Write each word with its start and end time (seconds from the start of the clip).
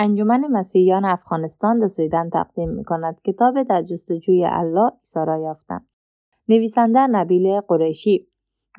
انجمن 0.00 0.46
مسیحیان 0.50 1.04
افغانستان 1.04 1.78
در 1.78 1.86
سویدن 1.86 2.30
تقدیم 2.30 2.70
می 2.70 2.84
کند 2.84 3.20
کتاب 3.24 3.62
در 3.62 3.82
جستجوی 3.82 4.44
الله 4.44 4.90
عیسی 5.00 5.20
را 5.20 5.38
یافتم. 5.38 5.86
نویسنده 6.48 7.06
نبیله 7.06 7.60
قریشی. 7.60 8.28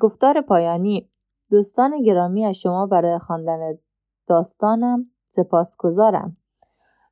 گفتار 0.00 0.40
پایانی. 0.40 1.10
دوستان 1.50 2.02
گرامی 2.02 2.44
از 2.44 2.56
شما 2.56 2.86
برای 2.86 3.18
خواندن 3.18 3.78
داستانم 4.26 5.06
سپاسگزارم. 5.28 6.36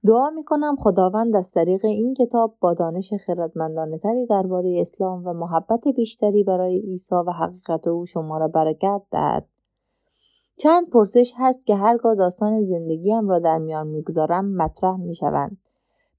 دعا 0.07 0.31
می 0.31 0.45
کنم 0.45 0.77
خداوند 0.77 1.37
از 1.37 1.51
طریق 1.51 1.85
این 1.85 2.15
کتاب 2.15 2.57
با 2.61 2.75
دانش 2.75 3.13
خردمندانه 3.27 3.99
تری 3.99 4.27
درباره 4.27 4.81
اسلام 4.81 5.27
و 5.27 5.33
محبت 5.33 5.89
بیشتری 5.97 6.45
برای 6.45 6.79
عیسی 6.79 7.15
و 7.15 7.33
حقیقت 7.33 7.89
او 7.89 8.07
شما 8.07 8.39
را 8.39 8.49
برکت 8.49 9.03
دهد. 9.11 9.47
چند 10.59 10.91
پرسش 10.91 11.33
هست 11.37 11.67
که 11.67 11.75
هرگاه 11.75 12.15
داستان 12.15 12.65
زندگیم 12.65 13.29
را 13.29 13.39
در 13.39 13.59
میان 13.59 13.87
می‌گذارم 13.87 14.57
مطرح 14.57 14.97
می‌شوند. 14.97 15.57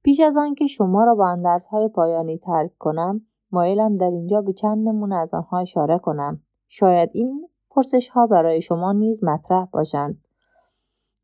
پیش 0.03 0.19
از 0.19 0.37
آنکه 0.37 0.67
شما 0.67 1.03
را 1.03 1.15
با 1.15 1.27
اندرزهای 1.27 1.87
پایانی 1.87 2.37
ترک 2.37 2.77
کنم 2.77 3.21
مایلم 3.51 3.97
در 3.97 4.09
اینجا 4.09 4.41
به 4.41 4.53
چند 4.53 4.87
نمونه 4.87 5.15
از 5.15 5.33
آنها 5.33 5.59
اشاره 5.59 5.97
کنم. 5.97 6.39
شاید 6.67 7.09
این 7.13 7.47
پرسش 7.69 8.09
ها 8.09 8.27
برای 8.27 8.61
شما 8.61 8.91
نیز 8.91 9.23
مطرح 9.23 9.65
باشند. 9.65 10.17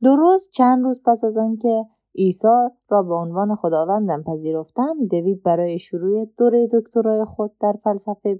درست 0.04 0.52
چند 0.52 0.84
روز 0.84 1.02
پس 1.06 1.24
از 1.24 1.38
آنکه 1.38 1.86
عیسی 2.16 2.48
را 2.90 3.04
به 3.04 3.14
عنوان 3.14 3.56
خداوندم 3.56 4.24
پذیرفتم 4.24 5.06
دوید 5.12 5.44
برای 5.44 5.80
شروع 5.80 6.26
دوره 6.38 6.70
دکترای 6.74 7.24
خود 7.24 7.52
در 7.60 7.74
فلسفه 7.84 8.40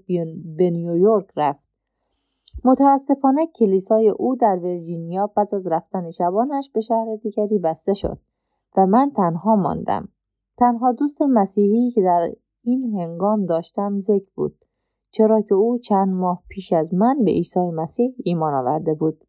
به 0.56 0.70
نیویورک 0.70 1.26
رفت. 1.36 1.65
متاسفانه 2.64 3.46
کلیسای 3.46 4.08
او 4.08 4.36
در 4.36 4.58
ویرجینیا 4.62 5.26
پس 5.26 5.54
از 5.54 5.66
رفتن 5.66 6.10
شبانش 6.10 6.70
به 6.70 6.80
شهر 6.80 7.16
دیگری 7.22 7.58
بسته 7.58 7.94
شد 7.94 8.18
و 8.76 8.86
من 8.86 9.10
تنها 9.16 9.56
ماندم 9.56 10.08
تنها 10.58 10.92
دوست 10.92 11.22
مسیحی 11.22 11.90
که 11.90 12.02
در 12.02 12.30
این 12.62 12.98
هنگام 12.98 13.46
داشتم 13.46 14.00
زک 14.00 14.22
بود 14.34 14.64
چرا 15.10 15.42
که 15.42 15.54
او 15.54 15.78
چند 15.78 16.08
ماه 16.08 16.42
پیش 16.48 16.72
از 16.72 16.94
من 16.94 17.24
به 17.24 17.30
عیسی 17.30 17.60
مسیح 17.60 18.14
ایمان 18.24 18.54
آورده 18.54 18.94
بود 18.94 19.24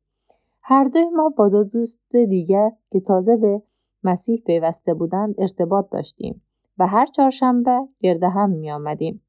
هر 0.62 0.84
دوی 0.84 1.10
ما 1.10 1.30
با 1.38 1.50
دو 1.50 1.64
دوست 1.64 2.16
دیگر 2.16 2.72
که 2.92 3.00
تازه 3.00 3.38
به 3.38 3.62
مسیح 4.04 4.42
پیوسته 4.46 4.94
بودند 4.94 5.36
ارتباط 5.38 5.90
داشتیم 5.90 6.42
و 6.80 6.88
هر 6.88 7.06
چهارشنبه 7.06 7.88
گرد 8.00 8.24
هم 8.24 8.50
می 8.50 8.72
آمدیم. 8.72 9.22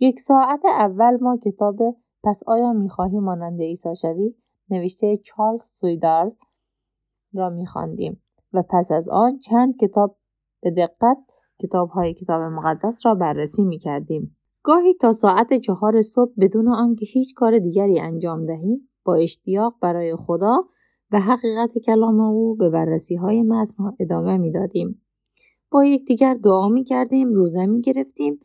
یک 0.00 0.20
ساعت 0.20 0.64
اول 0.64 1.18
ما 1.20 1.36
کتاب 1.36 1.96
پس 2.24 2.42
آیا 2.46 2.72
می‌خواهی 2.72 3.18
مانند 3.18 3.60
عیسی 3.60 3.96
شوی 3.96 4.34
نوشته 4.70 5.16
چارلز 5.16 5.62
سویدال 5.62 6.32
را 7.32 7.50
میخواندیم 7.50 8.22
و 8.52 8.62
پس 8.70 8.92
از 8.92 9.08
آن 9.08 9.38
چند 9.38 9.76
کتاب 9.80 10.16
به 10.62 10.70
دقت 10.70 11.18
کتاب 11.58 11.88
های 11.88 12.14
کتاب 12.14 12.42
مقدس 12.42 13.06
را 13.06 13.14
بررسی 13.14 13.64
می 13.64 13.78
کردیم. 13.78 14.36
گاهی 14.62 14.94
تا 14.94 15.12
ساعت 15.12 15.54
چهار 15.54 16.02
صبح 16.02 16.32
بدون 16.38 16.68
آنکه 16.68 17.06
هیچ 17.06 17.34
کار 17.34 17.58
دیگری 17.58 18.00
انجام 18.00 18.46
دهیم 18.46 18.88
با 19.04 19.14
اشتیاق 19.14 19.74
برای 19.82 20.16
خدا 20.16 20.56
و 21.12 21.20
حقیقت 21.20 21.78
کلام 21.86 22.20
او 22.20 22.56
به 22.56 22.70
بررسی 22.70 23.16
های 23.16 23.42
متن 23.42 23.92
ادامه 24.00 24.36
می 24.36 24.52
دادیم. 24.52 25.02
با 25.70 25.84
یکدیگر 25.84 26.34
دعا 26.34 26.68
می 26.68 26.84
کردیم، 26.84 27.28
روزه 27.28 27.66
می 27.66 27.80
گرفتیم 27.80 28.40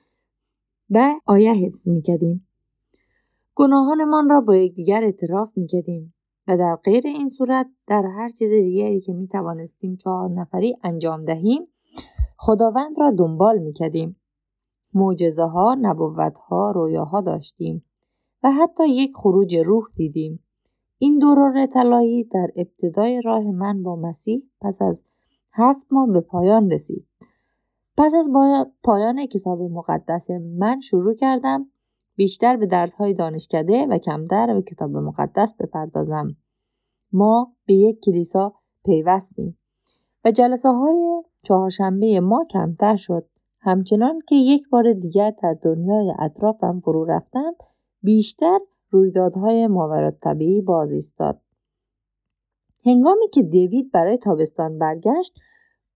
و 0.90 1.14
آیه 1.26 1.54
حفظ 1.54 1.88
می 1.88 2.02
کردیم. 2.02 2.48
گناهانمان 3.56 4.30
را 4.30 4.42
با 4.42 4.56
یکدیگر 4.56 5.04
اعتراف 5.04 5.58
می‌کردیم 5.58 6.14
و 6.48 6.58
در 6.58 6.76
غیر 6.76 7.08
این 7.08 7.30
صورت 7.30 7.68
در 7.88 8.04
هر 8.06 8.30
چیز 8.30 8.50
دیگری 8.50 9.02
که 9.02 9.14
می 9.14 9.28
توانستیم 9.28 9.95
چهار 9.95 10.30
نفری 10.30 10.78
انجام 10.84 11.26
دهیم 11.26 11.68
خداوند 12.38 13.00
را 13.00 13.12
دنبال 13.12 13.60
می 13.60 13.73
کردیم. 13.73 14.16
معجزه 14.94 15.44
ها، 15.44 15.78
نبوت 15.82 16.38
ها، 16.38 16.72
رویاها 16.72 17.22
داشتیم 17.22 17.86
و 18.44 18.52
حتی 18.52 18.89
یک 18.89 19.11
خروج 19.16 19.56
روح 19.56 19.83
دیدیم. 19.95 20.39
این 20.98 21.20
دوران 21.20 21.67
طلایی 21.67 22.23
در 22.23 22.48
ابتدای 22.56 23.22
راه 23.22 23.44
من 23.44 23.83
با 23.83 23.95
مسیح 23.95 24.44
پس 24.61 24.82
از 24.82 25.04
هفت 25.52 25.88
ماه 25.92 26.11
به 26.11 26.22
پایان 26.22 26.72
رسید. 26.72 27.08
پس 27.98 28.14
از 28.16 28.30
پایان 28.83 29.26
کتاب 29.26 29.61
مقدس 29.61 30.30
من 30.58 30.80
شروع 30.82 31.14
کردم 31.14 31.66
بیشتر 32.16 32.58
به 32.58 32.66
درسهای 32.66 33.14
دانشکده 33.14 33.88
و 33.90 33.98
کمتر 33.98 34.54
به 34.54 34.62
کتاب 34.62 34.92
مقدس 34.92 35.56
بپردازم. 35.60 36.36
ما 37.12 37.54
به 37.66 37.74
یک 37.74 38.00
کلیسا 38.04 38.54
پیوستیم 38.86 39.58
و 40.26 40.32
جلسه 40.32 40.70
های 40.70 41.24
چهارشنبه 41.44 42.20
ما 42.20 42.46
کمتر 42.52 42.96
شد. 42.96 43.26
همچنان 43.60 44.20
که 44.28 44.36
یک 44.36 44.70
بار 44.70 44.94
دیگر 44.94 45.34
در 45.44 45.58
دنیای 45.64 46.14
اطرافم 46.20 46.80
فرو 46.86 47.06
رفتم 47.06 47.54
بیشتر 48.02 48.60
رویدادهای 48.90 49.68
ماورد 49.68 50.18
طبیعی 50.22 50.62
باز 50.62 50.92
ایستاد. 50.92 51.42
هنگامی 52.86 53.30
که 53.34 53.44
دیوید 53.44 53.92
برای 53.92 54.18
تابستان 54.18 54.78
برگشت 54.78 55.34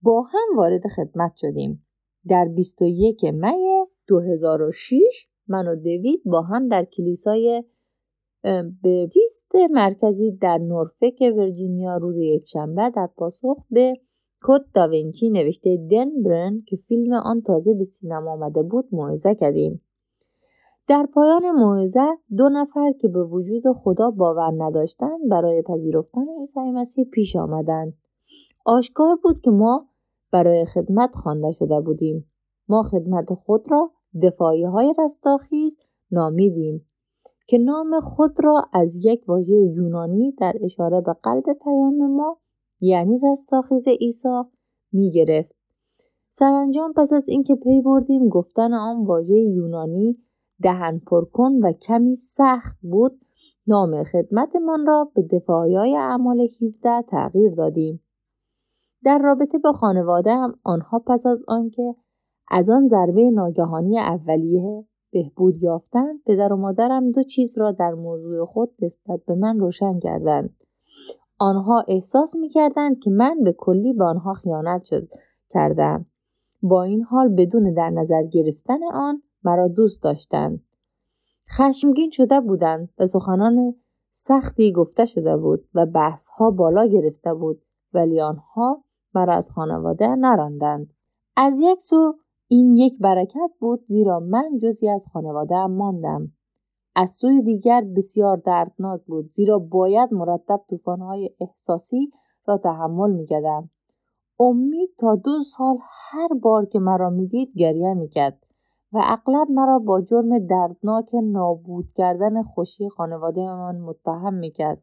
با 0.02 0.22
هم 0.22 0.58
وارد 0.58 0.88
خدمت 0.88 1.36
شدیم. 1.36 1.86
در 2.28 2.46
21 2.46 3.24
می 3.24 3.86
2006 4.08 5.28
من 5.48 5.68
و 5.68 5.76
دیوید 5.76 6.22
با 6.26 6.42
هم 6.42 6.68
در 6.68 6.86
کلیسای 6.86 7.64
بپتیست 8.84 9.56
مرکزی 9.72 10.32
در 10.32 10.58
نورفک 10.58 11.22
ویرجینیا 11.22 11.98
روز 11.98 12.18
یکشنبه 12.18 12.92
در 12.96 13.10
پاسخ 13.18 13.58
به 13.72 13.94
کد 14.44 14.66
داوینچی 14.74 15.30
نوشته 15.30 15.88
دن 15.92 16.24
برن 16.24 16.62
که 16.68 16.76
فیلم 16.76 17.14
آن 17.14 17.42
تازه 17.42 17.74
به 17.74 17.84
سینما 17.84 18.32
آمده 18.32 18.64
بود 18.64 18.86
موعظه 18.92 19.36
کردیم. 19.36 19.82
در 20.88 21.08
پایان 21.14 21.52
موعظه 21.52 22.18
دو 22.38 22.50
نفر 22.50 22.92
که 22.92 23.08
به 23.08 23.24
وجود 23.24 23.64
خدا 23.84 24.12
باور 24.12 24.52
نداشتند 24.58 25.30
برای 25.30 25.62
پذیرفتن 25.62 26.26
عیسی 26.40 26.60
مسیح 26.60 27.06
پیش 27.06 27.36
آمدند. 27.36 27.94
آشکار 28.66 29.16
بود 29.24 29.42
که 29.42 29.52
ما 29.52 29.88
برای 30.32 30.66
خدمت 30.66 31.16
خوانده 31.16 31.52
شده 31.52 31.80
بودیم. 31.80 32.32
ما 32.70 32.84
خدمت 32.84 33.34
خود 33.34 33.72
را 33.72 33.92
دفاعی 34.24 34.64
های 34.64 34.94
رستاخیز 34.98 35.78
نامیدیم 36.12 36.86
که 37.48 37.58
نام 37.58 38.00
خود 38.00 38.44
را 38.44 38.66
از 38.74 39.06
یک 39.06 39.24
واژه 39.28 39.54
یونانی 39.54 40.32
در 40.32 40.54
اشاره 40.62 41.02
به 41.02 41.14
قلب 41.24 41.44
پیام 41.64 42.16
ما 42.16 42.38
یعنی 42.80 43.20
رستاخیز 43.32 43.88
عیسی 43.88 44.44
می 44.92 45.12
گرفت. 45.12 45.56
سرانجام 46.32 46.94
پس 46.94 47.14
از 47.14 47.30
اینکه 47.30 47.56
پی 47.56 47.82
بردیم 47.82 48.30
گفتن 48.30 48.74
آن 48.74 49.06
واژه 49.06 49.34
یونانی 49.34 50.18
دهن 50.62 51.00
پرکن 51.08 51.52
و 51.52 51.72
کمی 51.72 52.16
سخت 52.16 52.78
بود 52.82 53.22
نام 53.68 54.04
خدمتمان 54.04 54.86
را 54.86 55.12
به 55.16 55.22
دفاعی 55.22 55.96
اعمال 55.96 56.48
17 56.62 57.02
تغییر 57.02 57.56
دادیم. 57.56 58.02
در 59.04 59.20
رابطه 59.24 59.58
با 59.58 59.72
خانواده 59.72 60.32
هم 60.32 60.60
آنها 60.64 61.00
پس 61.00 61.26
از 61.26 61.44
آنکه 61.48 61.96
از 62.48 62.70
آن 62.70 62.88
ضربه 62.88 63.32
ناگهانی 63.32 64.00
اولیه 64.00 64.86
بهبود 65.12 65.64
یافتند 65.64 66.24
پدر 66.26 66.54
و 66.54 66.56
مادرم 66.56 67.12
دو 67.12 67.24
چیز 67.24 67.58
را 67.58 67.72
در 67.72 67.94
موضوع 67.94 68.46
خود 68.46 68.72
نسبت 68.80 69.20
به 69.26 69.36
من 69.36 69.60
روشن 69.60 70.00
کردند. 70.00 70.56
آنها 71.40 71.84
احساس 71.88 72.36
می 72.36 72.50
کردند 72.50 73.00
که 73.00 73.10
من 73.10 73.44
به 73.44 73.54
کلی 73.54 73.94
به 73.94 74.04
آنها 74.04 74.34
خیانت 74.34 74.84
شد 74.84 75.10
کردم. 75.50 76.06
با 76.62 76.84
این 76.84 77.04
حال 77.04 77.36
بدون 77.36 77.74
در 77.74 77.90
نظر 77.90 78.24
گرفتن 78.24 78.80
آن 78.94 79.22
مرا 79.44 79.68
دوست 79.68 80.04
داشتند. 80.04 80.64
خشمگین 81.58 82.10
شده 82.10 82.42
بودند 82.42 82.90
و 83.00 83.06
سخنان 83.06 83.76
سختی 84.12 84.72
گفته 84.72 85.06
شده 85.06 85.38
بود 85.38 85.68
و 85.74 85.86
بحث 85.86 86.28
ها 86.28 86.52
بالا 86.52 86.86
گرفته 86.86 87.34
بود 87.34 87.62
ولی 87.94 88.22
آنها 88.22 88.84
مرا 89.16 89.34
از 89.34 89.52
خانواده 89.52 90.08
نراندند. 90.08 90.94
از 91.36 91.60
یک 91.60 91.82
سو 91.82 92.14
این 92.50 92.76
یک 92.76 93.00
برکت 93.00 93.52
بود 93.60 93.80
زیرا 93.86 94.20
من 94.20 94.58
جزی 94.62 94.90
از 94.90 95.08
خانواده 95.14 95.66
ماندم. 95.66 96.32
از 96.96 97.10
سوی 97.10 97.42
دیگر 97.42 97.82
بسیار 97.96 98.38
دردناک 98.38 99.02
بود 99.06 99.32
زیرا 99.32 99.60
باید 99.60 100.14
مرتب 100.14 100.62
طوفانهای 100.70 101.30
احساسی 101.42 102.12
را 102.46 102.58
تحمل 102.58 103.12
می‌کردم. 103.12 103.70
امید 104.40 104.90
تا 105.00 105.16
دو 105.16 105.42
سال 105.42 105.78
هر 105.82 106.28
بار 106.42 106.66
که 106.66 106.80
مرا 106.80 107.10
می‌دید 107.10 107.52
گریه 107.56 107.94
می‌کرد 107.94 108.46
و 108.94 109.02
اغلب 109.04 109.48
مرا 109.52 109.80
با 109.80 110.02
جرم 110.02 110.40
دردناک 110.40 111.16
نابود 111.24 111.86
کردن 111.96 112.44
خوشی 112.44 112.90
خانواده 112.90 113.42
من 113.42 113.78
متهم 113.78 114.34
می‌کرد. 114.34 114.82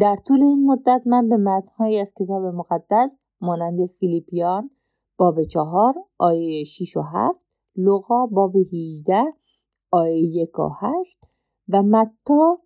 در 0.00 0.16
طول 0.26 0.42
این 0.42 0.66
مدت 0.66 1.02
من 1.06 1.28
به 1.28 1.36
متنهایی 1.36 1.98
از 1.98 2.14
کتاب 2.14 2.44
مقدس 2.44 3.16
مانند 3.40 3.86
فیلیپیان، 3.86 4.70
باب 5.18 5.44
چهار 5.44 5.94
آیه 6.18 6.64
6 6.64 6.96
و 6.96 7.02
7 7.02 7.38
لغا 7.76 8.26
باب 8.26 8.56
18 8.56 9.24
آیه 9.90 10.42
1 10.42 10.58
و 10.58 10.68
8 10.80 11.20
و 11.68 11.82
متا 11.82 12.58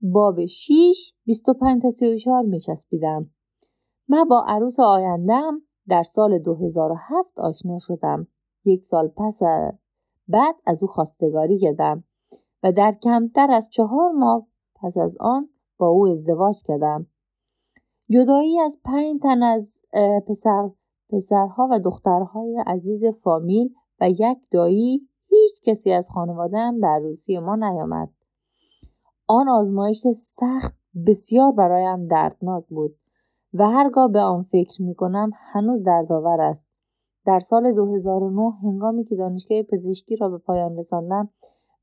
باب 0.00 0.44
6 0.44 1.14
25 1.24 1.82
تا 1.82 1.90
34 1.90 2.42
می 2.42 2.60
چسبیدم. 2.60 3.30
من 4.08 4.24
با 4.24 4.44
عروس 4.48 4.80
آیندهم 4.80 5.62
در 5.88 6.02
سال 6.02 6.38
2007 6.38 7.38
آشنا 7.38 7.78
شدم 7.78 8.26
یک 8.64 8.84
سال 8.84 9.08
پس 9.08 9.40
بعد 10.28 10.54
از 10.66 10.82
او 10.82 10.88
خواستگاری 10.88 11.58
کردم 11.58 12.04
و 12.62 12.72
در 12.72 12.98
کمتر 13.02 13.50
از 13.50 13.70
چهار 13.70 14.10
ماه 14.10 14.46
پس 14.74 14.96
از 14.96 15.16
آن 15.20 15.48
با 15.78 15.88
او 15.88 16.06
ازدواج 16.06 16.56
کردم 16.64 17.06
جدایی 18.10 18.60
از 18.60 18.80
پنج 18.84 19.20
تن 19.22 19.42
از 19.42 19.80
پسر 20.28 20.70
پسرها 21.12 21.68
و 21.70 21.78
دخترهای 21.78 22.62
عزیز 22.66 23.04
فامیل 23.04 23.74
و 24.00 24.10
یک 24.10 24.38
دایی 24.50 25.08
هیچ 25.28 25.62
کسی 25.62 25.92
از 25.92 26.10
خانوادهام 26.10 26.80
به 26.80 26.86
عروسی 26.86 27.38
ما 27.38 27.56
نیامد. 27.56 28.08
آن 29.26 29.48
آزمایش 29.48 30.06
سخت 30.14 30.74
بسیار 31.06 31.52
برایم 31.52 32.06
دردناک 32.06 32.64
بود 32.68 32.96
و 33.54 33.70
هرگاه 33.70 34.12
به 34.12 34.20
آن 34.20 34.42
فکر 34.42 34.82
می 34.82 34.94
کنم 34.94 35.30
هنوز 35.34 35.82
دردآور 35.82 36.40
است. 36.40 36.66
در 37.26 37.38
سال 37.38 37.72
2009 37.72 38.50
هنگامی 38.62 39.04
که 39.04 39.16
دانشگاه 39.16 39.62
پزشکی 39.62 40.16
را 40.16 40.28
به 40.28 40.38
پایان 40.38 40.76
رساندم 40.76 41.28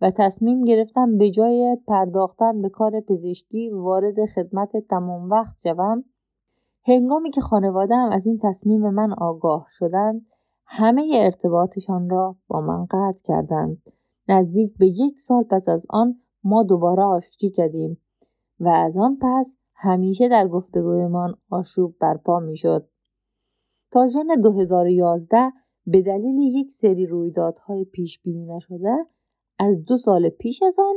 و 0.01 0.11
تصمیم 0.11 0.65
گرفتم 0.65 1.17
به 1.17 1.31
جای 1.31 1.77
پرداختن 1.87 2.61
به 2.61 2.69
کار 2.69 2.99
پزشکی 2.99 3.69
وارد 3.69 4.25
خدمت 4.35 4.77
تمام 4.89 5.29
وقت 5.29 5.55
شوم 5.63 6.03
هنگامی 6.85 7.31
که 7.31 7.41
خانوادهام 7.41 8.11
از 8.11 8.25
این 8.25 8.39
تصمیم 8.43 8.89
من 8.89 9.13
آگاه 9.13 9.67
شدند 9.71 10.25
همه 10.65 11.11
ارتباطشان 11.15 12.09
را 12.09 12.35
با 12.47 12.61
من 12.61 12.85
قطع 12.85 13.19
کردند. 13.23 13.81
نزدیک 14.27 14.77
به 14.77 14.87
یک 14.87 15.19
سال 15.19 15.43
پس 15.43 15.69
از 15.69 15.85
آن 15.89 16.15
ما 16.43 16.63
دوباره 16.63 17.03
آشتی 17.03 17.49
کردیم 17.49 17.97
و 18.59 18.67
از 18.67 18.97
آن 18.97 19.17
پس 19.21 19.57
همیشه 19.75 20.29
در 20.29 20.47
گفتگویمان 20.47 21.35
آشوب 21.49 21.95
برپا 21.99 22.39
می‌شد. 22.39 22.89
تا 23.91 24.07
ژن 24.07 24.41
2011 24.43 25.51
به 25.85 26.01
دلیل 26.01 26.37
یک 26.39 26.73
سری 26.73 27.05
رویدادهای 27.05 27.85
پیش 27.85 28.21
بینی 28.21 28.45
نشده 28.45 29.05
از 29.59 29.83
دو 29.85 29.97
سال 29.97 30.29
پیش 30.29 30.63
از 30.63 30.79
آن 30.79 30.95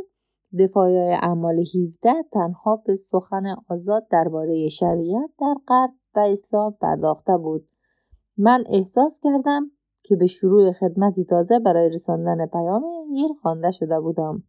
دفاعی 0.58 0.98
اعمال 0.98 1.58
17 1.58 2.12
تنها 2.32 2.82
به 2.86 2.96
سخن 2.96 3.44
آزاد 3.68 4.08
درباره 4.10 4.68
شریعت 4.68 5.30
در 5.40 5.54
غرب 5.68 5.90
و 6.14 6.18
اسلام 6.20 6.76
پرداخته 6.80 7.36
بود. 7.36 7.68
من 8.38 8.64
احساس 8.66 9.20
کردم 9.22 9.70
که 10.02 10.16
به 10.16 10.26
شروع 10.26 10.72
خدمتی 10.72 11.24
تازه 11.24 11.58
برای 11.58 11.90
رساندن 11.90 12.46
پیام 12.46 12.84
انجیل 12.84 13.32
خوانده 13.42 13.70
شده 13.70 14.00
بودم. 14.00 14.42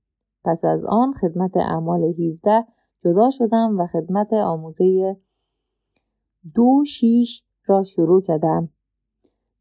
پس 0.45 0.65
از 0.65 0.85
آن 0.85 1.13
خدمت 1.13 1.57
اعمال 1.57 2.03
17 2.03 2.65
جدا 3.05 3.29
شدم 3.29 3.79
و 3.79 3.87
خدمت 3.87 4.33
آموزه 4.33 5.17
دو 6.55 6.83
شیش 6.85 7.43
را 7.65 7.83
شروع 7.83 8.21
کردم. 8.21 8.69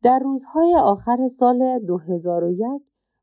در 0.03 0.19
روزهای 0.19 0.75
آخر 0.75 1.29
سال 1.29 1.79
2001 1.87 2.83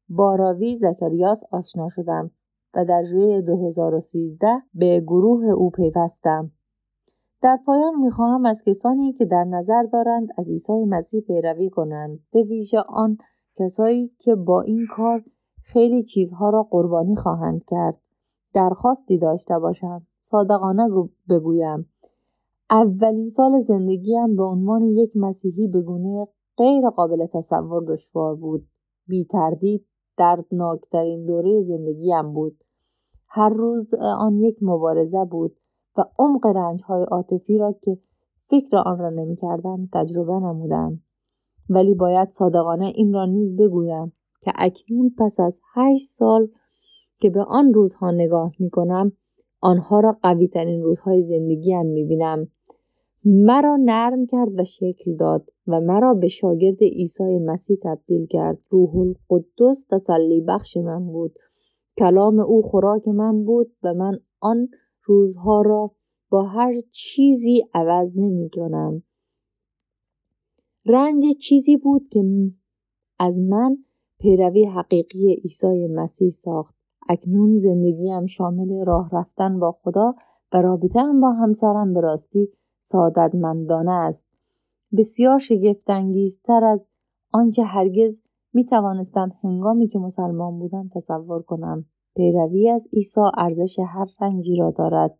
با 0.09 0.35
راوی 0.35 0.77
زکریاس 0.77 1.43
آشنا 1.51 1.89
شدم. 1.89 2.31
و 2.73 2.85
در 2.85 3.03
ژوئیه 3.03 3.41
2013 3.41 4.61
به 4.73 4.99
گروه 4.99 5.45
او 5.45 5.69
پیوستم. 5.69 6.51
در 7.41 7.59
پایان 7.65 7.95
می‌خواهم 8.01 8.45
از 8.45 8.63
کسانی 8.65 9.13
که 9.13 9.25
در 9.25 9.43
نظر 9.43 9.83
دارند 9.83 10.27
از 10.37 10.47
عیسی 10.47 10.85
مسیح 10.85 11.21
پیروی 11.21 11.69
کنند. 11.69 12.19
به 12.31 12.41
ویژه 12.41 12.79
آن 12.79 13.17
کسایی 13.55 14.11
که 14.19 14.35
با 14.35 14.61
این 14.61 14.87
کار 14.95 15.23
خیلی 15.63 16.03
چیزها 16.03 16.49
را 16.49 16.63
قربانی 16.63 17.15
خواهند 17.15 17.61
کرد. 17.67 17.97
درخواستی 18.53 19.17
داشته 19.17 19.59
باشم. 19.59 20.01
صادقانه 20.21 21.09
بگویم. 21.29 21.89
اولین 22.69 23.29
سال 23.29 23.59
زندگیم 23.59 24.35
به 24.35 24.43
عنوان 24.43 24.83
یک 24.83 25.17
مسیحی 25.17 25.67
به 25.67 25.81
گونه 25.81 26.27
غیر 26.57 26.89
قابل 26.89 27.25
تصور 27.25 27.83
دشوار 27.83 28.35
بود. 28.35 28.67
بی 29.07 29.25
تردید 29.25 29.85
دردناکترین 30.19 31.25
دوره 31.25 31.61
زندگیم 31.61 32.33
بود. 32.33 32.63
هر 33.27 33.49
روز 33.49 33.93
آن 34.19 34.37
یک 34.39 34.57
مبارزه 34.61 35.25
بود 35.25 35.55
و 35.97 36.03
عمق 36.19 36.45
های 36.87 37.03
عاطفی 37.03 37.57
را 37.57 37.75
که 37.81 37.97
فکر 38.37 38.77
آن 38.77 38.99
را 38.99 39.09
نمی 39.09 39.35
کردم 39.35 39.87
تجربه 39.93 40.33
نمودم. 40.33 40.99
ولی 41.69 41.93
باید 41.93 42.31
صادقانه 42.31 42.85
این 42.85 43.13
را 43.13 43.25
نیز 43.25 43.55
بگویم 43.55 44.13
که 44.41 44.51
اکنون 44.55 45.15
پس 45.17 45.39
از 45.39 45.59
هشت 45.73 46.09
سال 46.09 46.47
که 47.19 47.29
به 47.29 47.43
آن 47.43 47.73
روزها 47.73 48.11
نگاه 48.11 48.51
می 48.59 48.69
کنم 48.69 49.11
آنها 49.61 49.99
را 49.99 50.17
قوی 50.23 50.47
ترین 50.47 50.83
روزهای 50.83 51.23
زندگیم 51.23 51.85
می 51.85 52.03
بینم 52.03 52.47
مرا 53.25 53.75
نرم 53.75 54.25
کرد 54.25 54.59
و 54.59 54.63
شکل 54.63 55.15
داد 55.15 55.49
و 55.67 55.81
مرا 55.81 56.13
به 56.13 56.27
شاگرد 56.27 56.81
عیسی 56.81 57.39
مسیح 57.39 57.77
تبدیل 57.83 58.25
کرد 58.25 58.57
روح 58.69 58.95
القدس 58.97 59.85
تسلی 59.85 60.41
بخش 60.41 60.77
من 60.77 61.05
بود 61.05 61.39
کلام 61.97 62.39
او 62.39 62.61
خوراک 62.61 63.07
من 63.07 63.43
بود 63.43 63.71
و 63.83 63.93
من 63.93 64.19
آن 64.39 64.67
روزها 65.05 65.61
را 65.61 65.91
با 66.29 66.43
هر 66.43 66.73
چیزی 66.91 67.65
عوض 67.73 68.17
نمی 68.17 68.49
کنم. 68.49 69.03
رنج 70.85 71.23
چیزی 71.41 71.77
بود 71.77 72.07
که 72.11 72.23
از 73.19 73.39
من 73.39 73.77
پیروی 74.19 74.65
حقیقی 74.65 75.33
عیسی 75.33 75.87
مسیح 75.87 76.29
ساخت. 76.29 76.75
اکنون 77.09 77.57
زندگیم 77.57 78.25
شامل 78.25 78.85
راه 78.85 79.09
رفتن 79.13 79.59
با 79.59 79.71
خدا 79.71 80.15
و 80.53 80.61
رابطه 80.61 81.03
با 81.21 81.31
همسرم 81.31 81.93
به 81.93 82.01
راستی 82.01 82.49
سعادتمندانه 82.81 83.91
است. 83.91 84.27
بسیار 84.97 85.39
شگفتانگیزتر 85.39 86.63
از 86.63 86.87
آنچه 87.31 87.63
هرگز 87.63 88.21
می 88.53 88.65
توانستم 88.65 89.31
هنگامی 89.43 89.87
که 89.87 89.99
مسلمان 89.99 90.59
بودم 90.59 90.89
تصور 90.95 91.41
کنم. 91.41 91.85
پیروی 92.15 92.69
از 92.69 92.87
عیسی 92.93 93.21
ارزش 93.37 93.79
هر 93.79 94.05
رنگی 94.21 94.55
را 94.55 94.71
دارد 94.71 95.17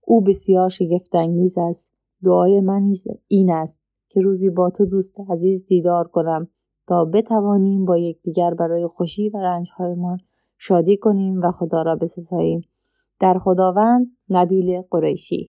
او 0.00 0.20
بسیار 0.20 0.68
شگفتانگیز 0.68 1.58
است 1.58 1.92
دعای 2.24 2.60
من 2.60 2.92
این 3.28 3.50
است 3.50 3.78
که 4.08 4.20
روزی 4.20 4.50
با 4.50 4.70
تو 4.70 4.86
دوست 4.86 5.16
عزیز 5.30 5.66
دیدار 5.66 6.08
کنم 6.08 6.48
تا 6.86 7.04
بتوانیم 7.04 7.84
با 7.84 7.98
یکدیگر 7.98 8.54
برای 8.54 8.86
خوشی 8.86 9.28
و 9.28 9.38
رنجهایمان 9.38 10.18
شادی 10.58 10.96
کنیم 10.96 11.40
و 11.42 11.52
خدا 11.52 11.82
را 11.82 11.96
بستاییم 11.96 12.60
در 13.20 13.38
خداوند 13.38 14.06
نبیل 14.30 14.82
قریشی 14.90 15.50